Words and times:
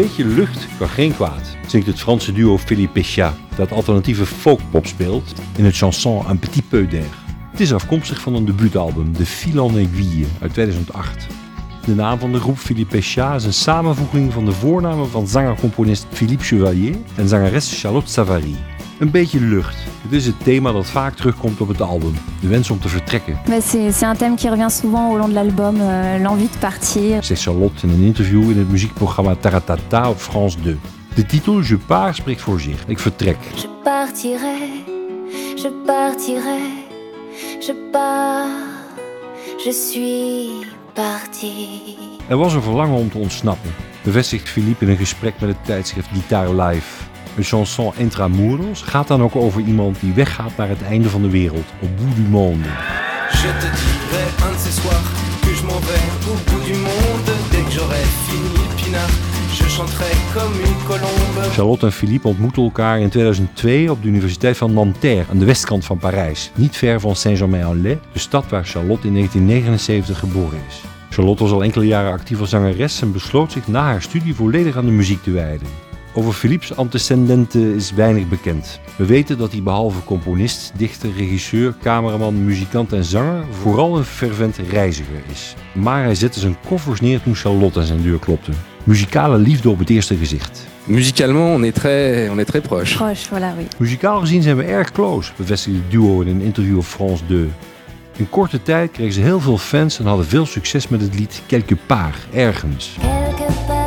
beetje 0.00 0.26
lucht 0.26 0.66
kan 0.78 0.88
geen 0.88 1.14
kwaad, 1.14 1.56
zingt 1.66 1.86
het 1.86 2.00
Franse 2.00 2.32
duo 2.32 2.58
Philippe 2.58 2.92
Péchat, 2.92 3.34
dat 3.56 3.72
alternatieve 3.72 4.26
folkpop 4.26 4.86
speelt 4.86 5.32
in 5.56 5.64
het 5.64 5.76
chanson 5.76 6.30
Un 6.30 6.38
Petit 6.38 6.68
Peu 6.68 6.88
d'Air. 6.88 7.14
Het 7.50 7.60
is 7.60 7.72
afkomstig 7.72 8.20
van 8.20 8.34
een 8.34 8.44
debuutalbum, 8.44 9.12
De 9.12 9.26
Fil 9.26 9.68
en 9.68 9.74
Aiguille, 9.74 10.26
uit 10.40 10.52
2008. 10.52 11.26
De 11.84 11.94
naam 11.94 12.18
van 12.18 12.32
de 12.32 12.40
groep 12.40 12.58
Philippe 12.58 12.96
Péchat 12.96 13.34
is 13.34 13.44
een 13.44 13.52
samenvoeging 13.52 14.32
van 14.32 14.44
de 14.44 14.52
voornamen 14.52 15.10
van 15.10 15.28
zanger-componist 15.28 16.06
Philippe 16.10 16.44
Chevalier 16.44 16.96
en 17.14 17.28
zangeres 17.28 17.80
Charlotte 17.80 18.10
Savary. 18.10 18.56
Een 18.98 19.10
beetje 19.10 19.40
lucht. 19.40 19.76
Het 20.02 20.12
is 20.12 20.26
het 20.26 20.44
thema 20.44 20.72
dat 20.72 20.86
vaak 20.86 21.14
terugkomt 21.14 21.60
op 21.60 21.68
het 21.68 21.80
album. 21.80 22.14
De 22.40 22.48
wens 22.48 22.70
om 22.70 22.80
te 22.80 22.88
vertrekken. 22.88 23.38
C'est 23.62 24.02
un 24.02 24.16
thème 24.16 24.36
qui 24.36 24.48
revient 24.48 24.70
souvent 24.70 25.12
au 25.12 25.18
long 25.18 25.28
de 25.28 25.34
l'album, 25.34 25.76
euh, 25.80 26.18
l'envie 26.22 26.48
de 26.52 26.58
partir. 26.58 27.24
Zegt 27.24 27.42
Charlotte 27.42 27.86
in 27.86 27.92
een 27.92 28.02
interview 28.02 28.50
in 28.50 28.58
het 28.58 28.70
muziekprogramma 28.70 29.34
Taratata 29.34 30.10
op 30.10 30.18
France 30.18 30.58
2. 30.60 30.78
De 31.14 31.26
titel 31.26 31.62
Je 31.62 31.78
pars 31.78 32.16
spreekt 32.16 32.40
voor 32.40 32.60
zich. 32.60 32.84
Ik 32.86 32.98
vertrek. 32.98 33.36
Je 33.54 33.68
partirai, 33.82 34.84
je 35.54 35.82
partirai, 35.86 36.86
je 37.60 37.88
pars, 37.92 39.64
je 39.64 39.72
suis 39.72 40.66
parti. 40.92 41.96
Er 42.28 42.36
was 42.36 42.54
een 42.54 42.62
verlangen 42.62 42.98
om 42.98 43.10
te 43.10 43.18
ontsnappen, 43.18 43.70
bevestigt 44.02 44.48
Philippe 44.48 44.84
in 44.84 44.90
een 44.90 44.96
gesprek 44.96 45.34
met 45.40 45.48
het 45.48 45.64
tijdschrift 45.64 46.08
Guitar 46.12 46.62
Live. 46.62 47.06
Een 47.38 47.44
chanson 47.44 47.92
Intramuros 47.96 48.82
gaat 48.82 49.08
dan 49.08 49.22
ook 49.22 49.36
over 49.36 49.60
iemand 49.60 50.00
die 50.00 50.12
weggaat 50.12 50.56
naar 50.56 50.68
het 50.68 50.82
einde 50.82 51.08
van 51.08 51.22
de 51.22 51.30
wereld, 51.30 51.64
au 51.80 51.90
bout 51.96 52.16
du 52.16 52.22
monde. 52.22 52.68
Je 53.30 53.50
te 53.60 53.70
dirai 53.78 54.50
un 54.50 54.52
de 54.52 54.58
ces 54.58 54.80
soirs 54.80 55.06
que 55.40 55.54
je 55.54 55.64
m'en 55.64 55.80
vais 55.88 56.04
au 56.30 56.36
bout 56.46 56.64
du 56.66 56.78
monde. 56.78 57.30
Dès 57.50 57.62
que 57.64 57.70
j'aurai 57.70 58.04
fini 58.26 58.48
le 58.58 58.82
pinard, 58.82 59.12
je 59.58 59.64
chanterai 59.68 60.12
comme 60.34 60.54
une 60.68 60.84
colombe. 60.86 61.52
Charlotte 61.52 61.82
en 61.84 61.92
Philippe 61.92 62.28
ontmoeten 62.28 62.62
elkaar 62.62 63.00
in 63.00 63.08
2002 63.08 63.90
op 63.90 64.02
de 64.02 64.08
Universiteit 64.08 64.56
van 64.56 64.72
Nanterre 64.72 65.24
aan 65.30 65.38
de 65.38 65.44
westkant 65.44 65.84
van 65.84 65.98
Parijs, 65.98 66.50
niet 66.54 66.76
ver 66.76 67.00
van 67.00 67.16
Saint-Germain-en-Laye, 67.16 67.98
de 68.12 68.18
stad 68.18 68.48
waar 68.48 68.64
Charlotte 68.64 69.06
in 69.06 69.12
1979 69.12 70.18
geboren 70.18 70.58
is. 70.68 70.80
Charlotte 71.10 71.42
was 71.42 71.52
al 71.52 71.62
enkele 71.62 71.86
jaren 71.86 72.12
actief 72.12 72.40
als 72.40 72.50
zangeres 72.50 73.02
en 73.02 73.12
besloot 73.12 73.52
zich 73.52 73.68
na 73.68 73.82
haar 73.82 74.02
studie 74.02 74.34
volledig 74.34 74.76
aan 74.76 74.86
de 74.86 74.90
muziek 74.90 75.22
te 75.22 75.30
wijden. 75.30 75.87
Over 76.14 76.32
Philips 76.32 76.76
antecedenten 76.76 77.74
is 77.74 77.92
weinig 77.92 78.28
bekend. 78.28 78.80
We 78.96 79.04
weten 79.04 79.38
dat 79.38 79.52
hij 79.52 79.62
behalve 79.62 80.04
componist, 80.04 80.72
dichter, 80.76 81.10
regisseur, 81.16 81.74
cameraman, 81.82 82.44
muzikant 82.44 82.92
en 82.92 83.04
zanger 83.04 83.44
vooral 83.62 83.96
een 83.96 84.04
fervent 84.04 84.56
reiziger 84.70 85.22
is. 85.30 85.54
Maar 85.74 86.04
hij 86.04 86.14
zette 86.14 86.40
zijn 86.40 86.56
koffers 86.66 87.00
neer 87.00 87.22
toen 87.22 87.34
Charlotte 87.34 87.78
aan 87.78 87.86
zijn 87.86 88.02
deur 88.02 88.18
klopte. 88.18 88.52
Muzikale 88.84 89.38
liefde 89.38 89.70
op 89.70 89.78
het 89.78 89.90
eerste 89.90 90.16
gezicht. 90.16 90.66
Musicalement, 90.84 91.54
on 91.54 91.64
est 91.64 91.74
très, 91.74 92.30
on 92.30 92.38
est 92.38 92.48
très 92.48 92.62
proche. 92.62 92.96
Proche, 92.96 93.28
voilà, 93.28 93.56
oui. 93.56 93.66
Muzikaal 93.78 94.20
gezien 94.20 94.42
zijn 94.42 94.56
we 94.56 94.62
erg 94.62 94.92
close, 94.92 95.32
bevestigde 95.36 95.78
het 95.78 95.90
duo 95.90 96.20
in 96.20 96.28
een 96.28 96.40
interview 96.40 96.76
op 96.76 96.84
France 96.84 97.26
2. 97.26 97.48
In 98.16 98.28
korte 98.28 98.62
tijd 98.62 98.90
kregen 98.90 99.12
ze 99.12 99.20
heel 99.20 99.40
veel 99.40 99.58
fans 99.58 99.98
en 99.98 100.06
hadden 100.06 100.26
veel 100.26 100.46
succes 100.46 100.88
met 100.88 101.00
het 101.00 101.14
lied 101.14 101.42
Quelque 101.46 101.76
part, 101.86 102.26
ergens. 102.32 102.96
Quelque 103.00 103.52
part 103.66 103.77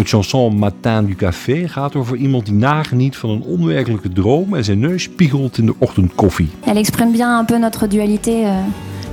Het 0.00 0.08
chanson 0.08 0.58
Matin 0.58 1.04
du 1.06 1.14
Café 1.14 1.68
gaat 1.68 1.94
over 1.96 2.16
iemand 2.16 2.44
die 2.44 2.54
nageniet 2.54 3.16
van 3.16 3.30
een 3.30 3.42
onwerkelijke 3.42 4.12
droom 4.12 4.54
en 4.54 4.64
zijn 4.64 4.78
neus 4.78 5.02
spiegelt 5.02 5.58
in 5.58 5.66
de 5.66 5.74
ochtendkoffie. 5.78 6.48
Elle 6.64 6.78
exprime 6.78 7.10
bien 7.10 7.38
un 7.38 7.44
peu 7.44 7.58
notre 7.58 7.86
dualité. 7.88 8.30
euh. 8.30 8.54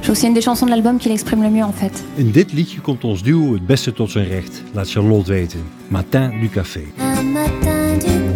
C'est 0.02 0.28
une 0.28 0.34
des 0.34 0.44
chansons 0.44 0.66
de 0.66 0.72
l'album 0.72 0.98
qui 0.98 1.10
l'exprime 1.10 1.42
le 1.42 1.50
mieux 1.50 1.64
en 1.64 1.74
fait. 1.74 2.04
In 2.16 2.32
dit 2.32 2.54
liedje 2.54 2.82
komt 2.82 3.04
ons 3.04 3.24
duo 3.24 3.54
het 3.54 3.66
beste 3.66 3.94
tot 3.94 4.12
zijn 4.12 4.28
recht, 4.28 4.64
laat 4.74 4.90
Charlotte 4.90 5.32
weten. 5.32 5.60
Matin 5.88 6.32
du 6.40 6.50
Café. 6.50 6.82
Un 7.00 7.32
matin 7.32 7.98
du 8.00 8.27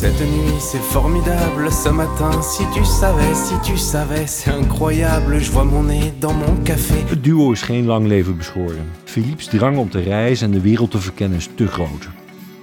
Cette 0.00 0.20
nuit 0.20 0.58
c'est 0.58 0.80
formidable, 0.80 1.70
ce 1.70 1.90
matin 1.90 2.40
si 2.40 2.62
tu 2.72 2.84
savais, 2.84 3.34
si 3.34 3.54
tu 3.62 3.76
savais, 3.76 4.26
c'est 4.26 4.50
incroyable, 4.50 5.38
je 5.38 5.50
vois 5.50 5.64
mon 5.64 5.82
nez 5.82 6.12
dans 6.18 6.32
mon 6.32 6.56
café. 6.64 6.94
Het 7.08 7.24
duo 7.24 7.52
is 7.52 7.62
geen 7.62 7.86
lang 7.86 8.06
leven 8.06 8.36
beschoren. 8.36 8.90
Philips 9.04 9.46
drang 9.46 9.76
om 9.78 9.90
te 9.90 10.00
reizen 10.00 10.46
en 10.46 10.52
de 10.52 10.60
wereld 10.60 10.90
te 10.90 10.98
verkennen 10.98 11.38
is 11.38 11.48
te 11.54 11.66
groot. 11.66 12.08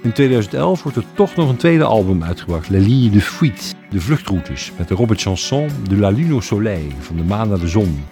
In 0.02 0.12
2011 0.12 0.82
wordt 0.82 0.98
er 0.98 1.04
toch 1.14 1.36
nog 1.36 1.48
een 1.48 1.56
tweede 1.56 1.84
album 1.84 2.22
uitgebracht, 2.22 2.70
La 2.70 2.78
Ligne 2.78 3.10
de 3.10 3.20
Fuite, 3.20 3.74
de 3.90 4.00
vluchtroutes, 4.00 4.72
met 4.76 4.88
daarop 4.88 5.08
het 5.08 5.20
chanson 5.20 5.68
De 5.88 5.96
la 5.96 6.08
Lune 6.08 6.30
au 6.30 6.42
Soleil, 6.42 6.92
van 7.00 7.16
de 7.16 7.22
maan 7.24 7.48
naar 7.48 7.60
de 7.60 7.68
zon. 7.68 8.04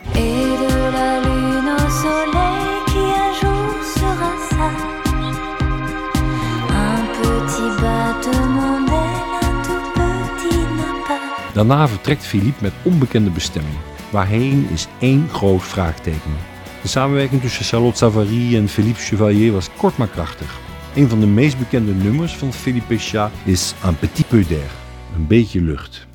Daarna 11.57 11.89
vertrekt 11.89 12.25
Philippe 12.25 12.63
met 12.63 12.73
onbekende 12.83 13.31
bestemming. 13.31 13.77
Waarheen 14.11 14.69
is 14.73 14.87
één 14.99 15.29
groot 15.29 15.63
vraagteken. 15.63 16.37
De 16.83 16.89
samenwerking 16.89 17.41
tussen 17.41 17.65
Charlotte 17.65 17.97
Savary 17.97 18.57
en 18.57 18.69
Philippe 18.69 19.01
Chevalier 19.01 19.53
was 19.53 19.71
kort 19.77 19.97
maar 19.97 20.09
krachtig. 20.09 20.59
Een 20.95 21.09
van 21.09 21.21
de 21.21 21.27
meest 21.27 21.59
bekende 21.59 21.93
nummers 21.93 22.37
van 22.37 22.53
Philippe 22.53 22.87
Péchat 22.87 23.31
is 23.45 23.75
Un 23.87 23.97
petit 23.99 24.27
peu 24.27 24.47
d'air, 24.47 24.71
een 25.17 25.27
beetje 25.27 25.61
lucht. 25.61 26.07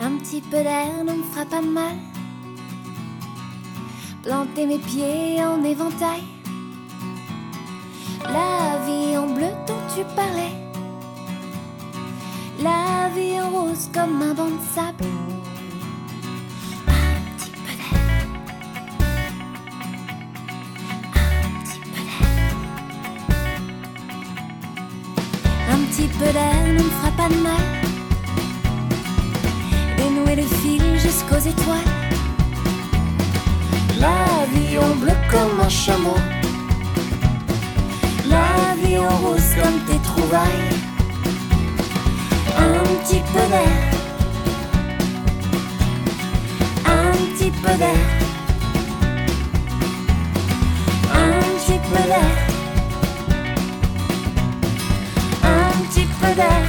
Un 0.00 0.18
petit 0.18 0.42
peu 0.50 0.62
d'air 0.62 1.04
ne 1.04 1.16
me 1.16 1.24
fera 1.32 1.44
pas 1.44 1.64
mal. 1.64 1.96
Planter 4.22 4.66
mes 4.66 4.78
pieds 4.78 5.38
en 5.38 5.64
éventail. 5.64 6.39
La 8.32 8.78
vie 8.86 9.16
en 9.16 9.26
bleu 9.26 9.52
dont 9.66 9.82
tu 9.92 10.04
parlais. 10.14 10.54
La 12.62 13.08
vie 13.14 13.40
en 13.40 13.50
rose 13.50 13.88
comme 13.92 14.22
un 14.22 14.34
banc 14.34 14.46
de 14.46 14.60
sable. 14.74 15.04
Un 16.86 17.14
petit 17.36 17.50
peu 17.50 17.72
d'air. 17.80 17.98
Un 21.14 21.52
petit 21.64 21.80
peu 21.80 22.02
d'air. 22.08 22.28
Un 25.72 25.80
petit 25.88 26.08
peu 26.18 26.28
d'air 26.32 26.60
ne 26.66 26.72
me 26.74 26.90
fera 26.96 27.10
pas 27.16 27.28
de 27.34 27.40
mal. 27.42 27.66
Dénouer 29.96 30.36
le 30.36 30.46
fil 30.60 30.84
jusqu'aux 30.98 31.44
étoiles. 31.52 31.92
La 33.98 34.46
vie 34.54 34.78
en 34.78 34.94
bleu 34.96 35.16
comme 35.30 35.60
un 35.60 35.68
chameau, 35.68 36.16
La 38.30 38.74
vie 38.82 38.98
en 38.98 39.16
rose 39.18 39.54
comme 39.60 39.80
tes 39.88 39.98
trouvailles. 40.08 40.70
Un 42.56 42.82
petit 43.02 43.22
peu 43.32 43.44
d'air. 43.52 43.76
Un 46.86 47.12
petit 47.12 47.50
peu 47.50 47.74
d'air. 47.82 48.02
Un 51.12 51.40
petit 51.58 51.80
peu 51.88 52.02
d'air. 52.10 52.36
Un 55.42 55.72
petit 55.84 56.06
peu 56.20 56.34
d'air. 56.34 56.64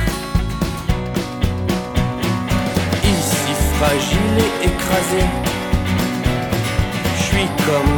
ici 3.04 3.54
fragile 3.76 4.38
et 4.38 4.68
écrasé. 4.68 5.24
Je 7.18 7.24
suis 7.24 7.50
comme 7.66 7.98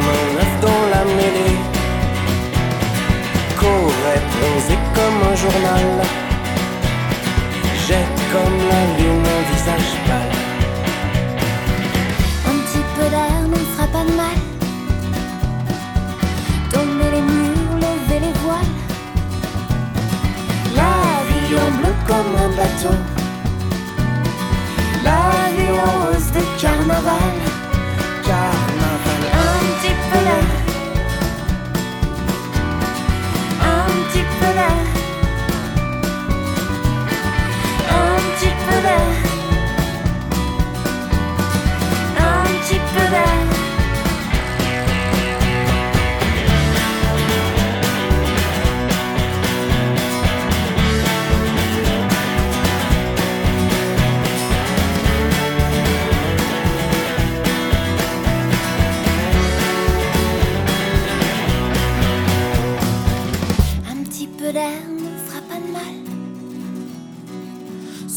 tchau. 28.24 28.53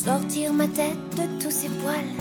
Sortir 0.06 0.52
ma 0.52 0.68
tête 0.68 1.04
de 1.16 1.42
tous 1.42 1.50
ces 1.50 1.68
poils. 1.68 2.14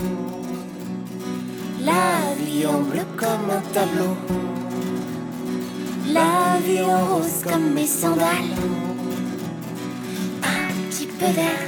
La 1.84 2.34
vie 2.36 2.66
en 2.66 2.80
bleu 2.80 3.04
comme 3.16 3.48
un 3.48 3.62
tableau. 3.72 4.16
La 6.12 6.58
vie 6.66 6.82
en 6.82 7.14
rose 7.14 7.44
comme 7.44 7.74
mes 7.74 7.86
sandales. 7.86 8.56
Un 10.42 10.68
petit 10.88 11.06
peu 11.06 11.28
d'air. 11.36 11.60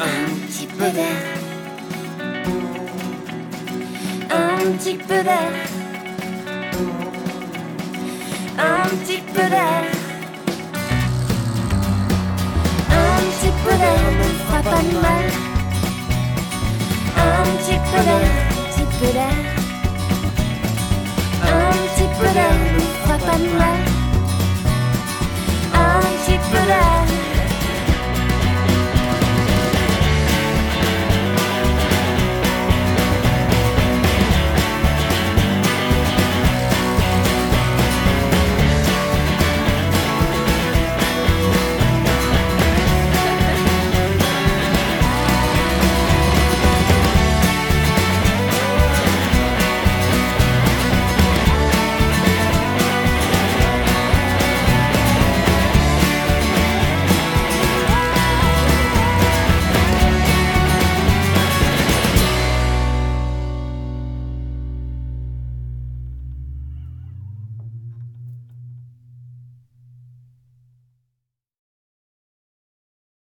Un 0.00 0.30
petit 0.46 0.68
peu 0.78 0.88
d'air. 0.96 1.20
Un 4.30 4.72
petit 4.78 4.96
peu 4.96 5.22
d'air. 5.22 5.79
Fera 14.80 14.88
pas 14.88 14.88
de 14.88 14.98
mal. 15.00 15.24
Un 17.16 17.44
petit 17.56 17.78
peu 17.88 18.00
d'air, 18.06 18.30
petit 18.70 18.86
peu 18.98 19.12
d'air. 19.12 19.38
Un 21.42 21.72
petit 21.86 22.08
peu 22.18 22.28
d'air 22.34 22.56
ne 22.74 22.80
fera 23.02 23.79